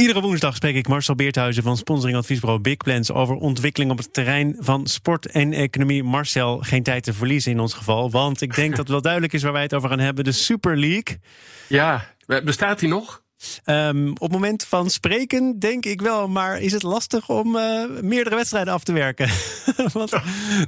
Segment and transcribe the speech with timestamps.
[0.00, 4.56] Iedere woensdag spreek ik Marcel Beerthuizen van sponsoringadviesbureau Big Plans over ontwikkeling op het terrein
[4.58, 6.02] van sport en economie.
[6.02, 9.32] Marcel, geen tijd te verliezen in ons geval, want ik denk dat het wel duidelijk
[9.32, 10.24] is waar wij het over gaan hebben.
[10.24, 11.20] De Super League.
[11.66, 13.22] Ja, bestaat die nog?
[13.66, 17.84] Um, op het moment van spreken denk ik wel, maar is het lastig om uh,
[18.00, 19.28] meerdere wedstrijden af te werken?
[19.92, 20.10] want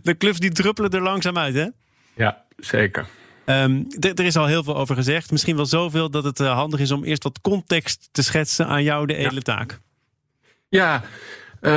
[0.02, 1.66] de clubs die druppelen er langzaam uit, hè?
[2.14, 3.06] Ja, zeker.
[3.52, 5.30] Um, er is al heel veel over gezegd.
[5.30, 8.82] Misschien wel zoveel dat het uh, handig is om eerst wat context te schetsen aan
[8.82, 9.40] jou, de edele ja.
[9.40, 9.78] taak.
[10.68, 11.02] Ja,
[11.62, 11.72] uh,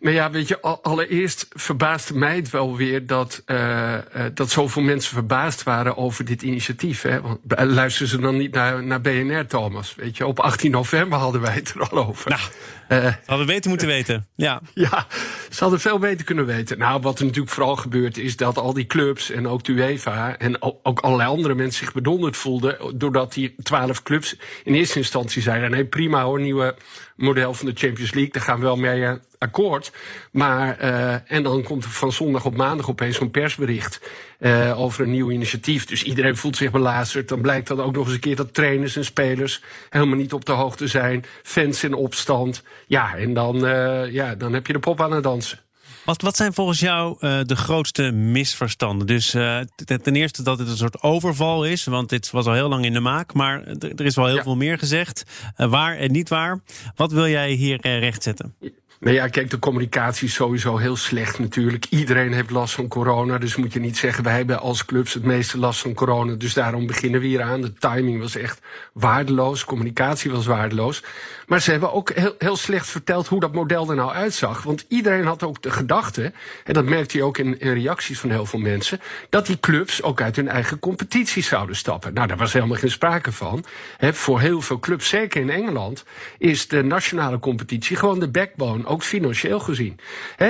[0.00, 3.94] nou ja, weet je, allereerst verbaasde mij het wel weer dat, uh,
[4.34, 7.02] dat zoveel mensen verbaasd waren over dit initiatief.
[7.02, 7.20] Hè?
[7.20, 9.94] Want luisteren ze dan niet naar, naar BNR, Thomas?
[9.94, 12.30] Weet je, op 18 november hadden wij het er al over.
[12.30, 14.26] Nou, hadden we weten moeten weten.
[14.34, 14.60] Ja.
[14.74, 15.06] ja,
[15.50, 16.78] ze hadden veel beter kunnen weten.
[16.78, 20.38] Nou, wat er natuurlijk vooral gebeurt is dat al die clubs en ook de UEFA
[20.38, 22.76] en ook allerlei andere mensen zich bedonderd voelden.
[22.94, 26.74] Doordat die twaalf clubs in eerste instantie zeiden: nee, prima hoor, nieuwe
[27.16, 29.92] model van de Champions League, daar gaan we wel mee uh, akkoord.
[30.32, 34.00] Maar, uh, en dan komt er van zondag op maandag opeens zo'n persbericht
[34.40, 35.86] uh, over een nieuw initiatief.
[35.86, 37.28] Dus iedereen voelt zich belazerd.
[37.28, 40.44] Dan blijkt dan ook nog eens een keer dat trainers en spelers helemaal niet op
[40.44, 41.24] de hoogte zijn.
[41.42, 42.62] Fans in opstand.
[42.86, 45.58] Ja, en dan, uh, ja, dan heb je de pop aan het dansen.
[46.04, 49.06] Wat, wat zijn volgens jou uh, de grootste misverstanden?
[49.06, 49.60] Dus uh,
[50.02, 52.92] ten eerste dat het een soort overval is, want dit was al heel lang in
[52.92, 53.34] de maak.
[53.34, 54.42] Maar er is wel heel ja.
[54.42, 55.24] veel meer gezegd.
[55.56, 56.60] Uh, waar en niet waar.
[56.96, 58.54] Wat wil jij hier rechtzetten?
[59.00, 61.86] Nou ja, kijk, de communicatie is sowieso heel slecht natuurlijk.
[61.90, 64.24] Iedereen heeft last van corona, dus moet je niet zeggen...
[64.24, 67.60] wij hebben als clubs het meeste last van corona, dus daarom beginnen we hier aan.
[67.60, 68.60] De timing was echt
[68.92, 71.02] waardeloos, communicatie was waardeloos.
[71.46, 74.62] Maar ze hebben ook heel, heel slecht verteld hoe dat model er nou uitzag.
[74.62, 76.32] Want iedereen had ook de gedachte,
[76.64, 79.00] en dat merkte je ook in, reacties van heel veel mensen...
[79.28, 82.14] dat die clubs ook uit hun eigen competitie zouden stappen.
[82.14, 83.64] Nou, daar was helemaal geen sprake van.
[83.98, 86.04] Voor heel veel clubs, zeker in Engeland,
[86.38, 89.98] is de nationale competitie gewoon de backbone ook financieel gezien.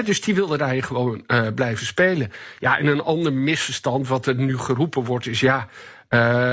[0.04, 2.32] Dus die wilden daar gewoon uh, blijven spelen.
[2.59, 5.69] Ja, en een ander misverstand wat er nu geroepen wordt is ja.
[6.09, 6.53] Uh, uh,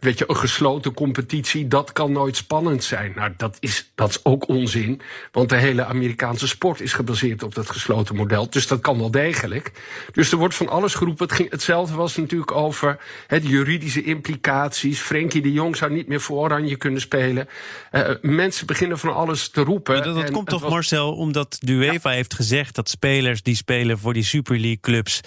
[0.00, 3.12] weet je, een gesloten competitie, dat kan nooit spannend zijn.
[3.16, 5.00] Nou, dat is, dat is ook onzin.
[5.32, 8.50] Want de hele Amerikaanse sport is gebaseerd op dat gesloten model.
[8.50, 9.72] Dus dat kan wel degelijk.
[10.12, 11.26] Dus er wordt van alles geroepen.
[11.26, 15.00] Het ging, hetzelfde was natuurlijk over he, de juridische implicaties.
[15.00, 17.48] Frenkie de Jong zou niet meer voor Oranje kunnen spelen.
[17.92, 19.94] Uh, mensen beginnen van alles te roepen.
[19.94, 20.70] Maar dat, dat komt toch, was...
[20.70, 22.16] Marcel, omdat de UEFA ja.
[22.16, 25.20] heeft gezegd dat spelers die spelen voor die Super League clubs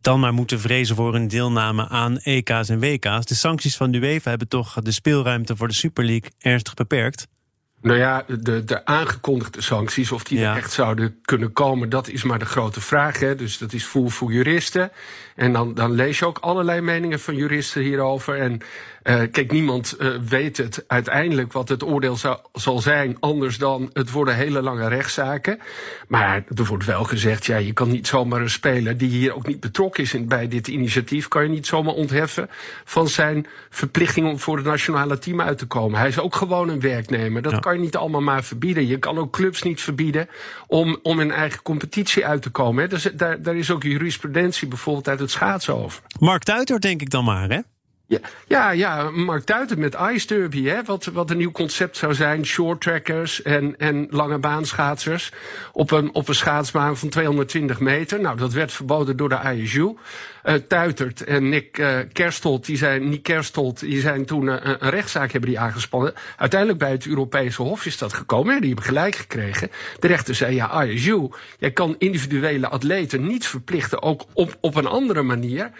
[0.00, 3.13] dan maar moeten vrezen voor hun deelname aan EK's en WK's.
[3.20, 7.26] De sancties van de UEFA hebben toch de speelruimte voor de Super League ernstig beperkt?
[7.84, 10.50] Nou ja, de, de aangekondigde sancties, of die ja.
[10.50, 13.18] er echt zouden kunnen komen, dat is maar de grote vraag.
[13.18, 13.34] Hè?
[13.34, 14.90] Dus dat is voel voor juristen.
[15.34, 18.38] En dan, dan lees je ook allerlei meningen van juristen hierover.
[18.38, 18.52] En
[19.04, 23.90] uh, kijk, niemand uh, weet het uiteindelijk wat het oordeel zou, zal zijn, anders dan
[23.92, 25.58] het worden hele lange rechtszaken.
[26.08, 29.46] Maar er wordt wel gezegd, ja, je kan niet zomaar een speler die hier ook
[29.46, 32.50] niet betrokken is in, bij dit initiatief, kan je niet zomaar ontheffen
[32.84, 35.98] van zijn verplichting om voor het nationale team uit te komen.
[35.98, 37.42] Hij is ook gewoon een werknemer.
[37.42, 37.58] Dat ja.
[37.58, 38.86] kan niet allemaal maar verbieden.
[38.86, 40.28] Je kan ook clubs niet verbieden
[40.66, 42.82] om, om in eigen competitie uit te komen.
[42.82, 42.88] Hè.
[42.88, 46.02] Dus daar, daar is ook jurisprudentie bijvoorbeeld uit het schaatsen over.
[46.18, 47.60] Mark Tuiter, denk ik dan maar, hè?
[48.06, 52.14] Ja, ja, ja, Mark Tuiten met Ice Derby, hè, wat, wat een nieuw concept zou
[52.14, 52.46] zijn.
[52.46, 55.32] Short trackers en, en lange baanschaatsers
[55.72, 58.20] op een, op een schaatsbaan van 220 meter.
[58.20, 59.96] Nou, dat werd verboden door de ISU.
[60.44, 64.90] Uh, Tuitert en Nick uh, Kerstold, die zijn, Nick Kerstold, die zijn toen uh, een
[64.90, 66.14] rechtszaak hebben die aangespannen.
[66.36, 68.56] Uiteindelijk bij het Europese Hof is dat gekomen.
[68.56, 69.70] Die hebben gelijk gekregen.
[69.98, 71.28] De rechter zei, ja, ISU,
[71.58, 75.70] jij kan individuele atleten niet verplichten, ook op, op een andere manier,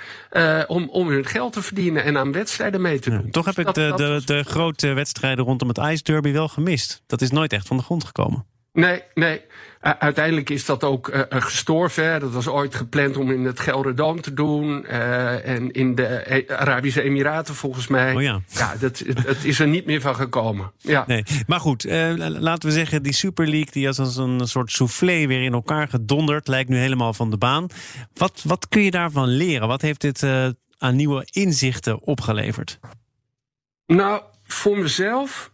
[0.66, 3.22] om, om hun geld te verdienen en aan wedstrijden mee te doen.
[3.24, 6.48] Ja, toch heb dus ik de, de, de grote wedstrijden rondom het Ice Derby wel
[6.48, 7.02] gemist.
[7.06, 8.46] Dat is nooit echt van de grond gekomen.
[8.72, 9.40] Nee, nee.
[9.82, 12.20] Uh, uiteindelijk is dat ook uh, gestorven.
[12.20, 14.84] Dat was ooit gepland om in het Gelderdoom te doen.
[14.88, 18.14] Uh, en in de Arabische Emiraten volgens mij.
[18.14, 18.40] Oh ja.
[18.46, 20.72] ja dat, het is er niet meer van gekomen.
[20.78, 21.04] Ja.
[21.06, 21.22] Nee.
[21.46, 21.84] Maar goed,
[22.18, 25.88] laten we zeggen, die Super League die is als een soort soufflé weer in elkaar
[25.88, 26.48] gedonderd.
[26.48, 27.66] Lijkt nu helemaal van de baan.
[28.14, 29.68] Wat, wat kun je daarvan leren?
[29.68, 30.26] Wat heeft dit
[30.84, 32.78] aan nieuwe inzichten opgeleverd?
[33.86, 35.52] Nou, voor mezelf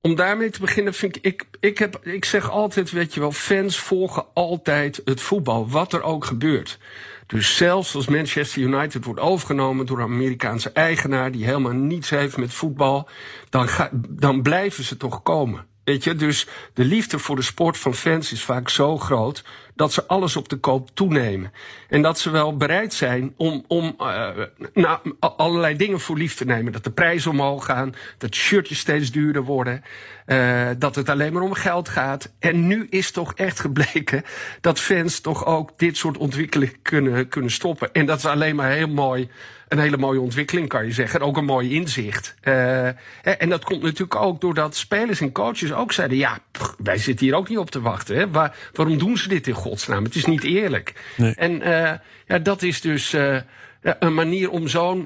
[0.00, 3.32] om daarmee te beginnen vind ik, ik, ik, heb, ik zeg altijd, weet je wel,
[3.32, 6.78] fans volgen altijd het voetbal, wat er ook gebeurt.
[7.26, 12.36] Dus zelfs als Manchester United wordt overgenomen door een Amerikaanse eigenaar die helemaal niets heeft
[12.36, 13.08] met voetbal,
[13.48, 13.68] dan,
[14.08, 15.66] dan blijven ze toch komen.
[15.84, 19.44] Weet je, dus de liefde voor de sport van fans is vaak zo groot
[19.78, 21.52] dat ze alles op de koop toenemen.
[21.88, 24.28] En dat ze wel bereid zijn om, om uh,
[24.74, 26.72] nou, allerlei dingen voor lief te nemen.
[26.72, 29.82] Dat de prijzen omhoog gaan, dat shirtjes steeds duurder worden,
[30.26, 32.32] uh, dat het alleen maar om geld gaat.
[32.38, 34.22] En nu is toch echt gebleken
[34.60, 37.92] dat fans toch ook dit soort ontwikkelingen kunnen, kunnen stoppen.
[37.92, 39.28] En dat is alleen maar heel mooi
[39.68, 41.20] een hele mooie ontwikkeling, kan je zeggen.
[41.20, 42.34] En ook een mooi inzicht.
[42.44, 42.86] Uh,
[43.22, 46.38] en dat komt natuurlijk ook doordat spelers en coaches ook zeiden: ja,
[46.78, 48.16] wij zitten hier ook niet op te wachten.
[48.16, 48.30] Hè.
[48.30, 50.04] Waar, waarom doen ze dit in godsnaam?
[50.04, 51.14] Het is niet eerlijk.
[51.16, 51.34] Nee.
[51.34, 51.92] En uh,
[52.26, 53.14] ja, dat is dus.
[53.14, 53.36] Uh,
[53.80, 55.04] een manier om zo'n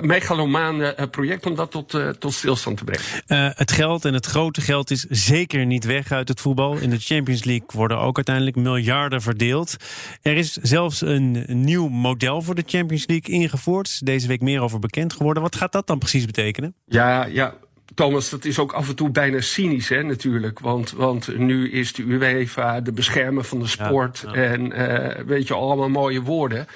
[0.00, 3.04] megalomaan project om dat tot, uh, tot stilstand te brengen.
[3.26, 6.76] Uh, het geld en het grote geld is zeker niet weg uit het voetbal.
[6.76, 9.76] In de Champions League worden ook uiteindelijk miljarden verdeeld.
[10.22, 14.06] Er is zelfs een nieuw model voor de Champions League ingevoerd.
[14.06, 15.42] Deze week meer over bekend geworden.
[15.42, 16.74] Wat gaat dat dan precies betekenen?
[16.86, 17.54] Ja, ja.
[17.94, 20.58] Thomas, dat is ook af en toe bijna cynisch, hè, natuurlijk.
[20.58, 24.24] Want, want nu is de UEFA de beschermer van de sport.
[24.26, 24.42] Ja, ja.
[24.42, 26.66] En uh, weet je, allemaal mooie woorden.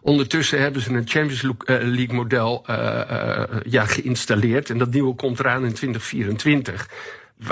[0.00, 2.76] Ondertussen hebben ze een Champions League model uh,
[3.10, 4.70] uh, ja, geïnstalleerd.
[4.70, 6.88] En dat nieuwe komt eraan in 2024.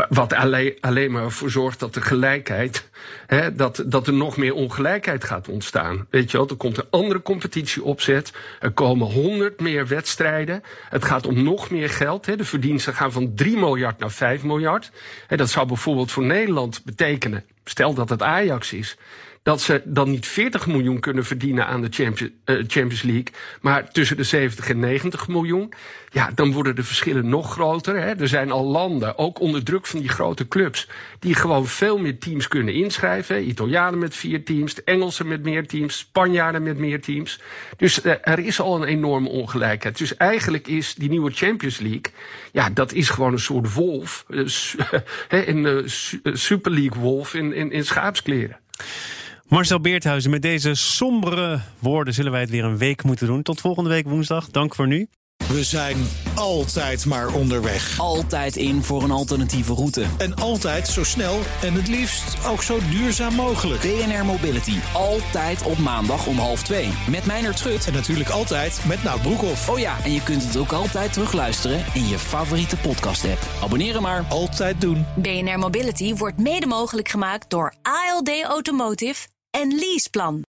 [0.08, 2.88] Wat alleen, alleen maar voor zorgt dat de gelijkheid,
[3.26, 6.06] hè, dat, dat er nog meer ongelijkheid gaat ontstaan.
[6.10, 8.32] Weet je wel, er komt een andere competitie opzet.
[8.60, 10.62] Er komen honderd meer wedstrijden.
[10.88, 12.26] Het gaat om nog meer geld.
[12.26, 12.36] Hè.
[12.36, 14.90] De verdiensten gaan van 3 miljard naar 5 miljard.
[15.26, 18.96] Hè, dat zou bijvoorbeeld voor Nederland betekenen, stel dat het Ajax is
[19.44, 23.26] dat ze dan niet 40 miljoen kunnen verdienen aan de Champions, uh, Champions League,
[23.60, 25.72] maar tussen de 70 en 90 miljoen.
[26.10, 27.96] Ja, dan worden de verschillen nog groter.
[27.96, 28.14] Hè.
[28.14, 30.88] Er zijn al landen, ook onder druk van die grote clubs,
[31.18, 33.48] die gewoon veel meer teams kunnen inschrijven.
[33.48, 37.40] Italianen met vier teams, de Engelsen met meer teams, Spanjaarden met meer teams.
[37.76, 39.98] Dus uh, er is al een enorme ongelijkheid.
[39.98, 42.12] Dus eigenlijk is die nieuwe Champions League,
[42.52, 44.24] ja, dat is gewoon een soort wolf,
[45.28, 45.88] een
[46.38, 48.58] Super League wolf in, in, in schaapskleren.
[49.54, 53.42] Marcel Beerthuizen, met deze sombere woorden zullen wij het weer een week moeten doen.
[53.42, 54.50] Tot volgende week woensdag.
[54.50, 55.08] Dank voor nu.
[55.48, 55.96] We zijn
[56.34, 57.98] altijd maar onderweg.
[57.98, 60.04] Altijd in voor een alternatieve route.
[60.18, 63.80] En altijd zo snel en het liefst ook zo duurzaam mogelijk.
[63.80, 64.78] BNR Mobility.
[64.94, 66.88] Altijd op maandag om half twee.
[67.10, 67.86] Met Meijnerd Schut.
[67.86, 69.68] En natuurlijk altijd met Nout Broekhoff.
[69.68, 73.48] Oh ja, en je kunt het ook altijd terugluisteren in je favoriete podcast-app.
[73.62, 74.24] Abonneren maar.
[74.28, 75.06] Altijd doen.
[75.16, 80.44] BNR Mobility wordt mede mogelijk gemaakt door ALD Automotive en Leaseplan.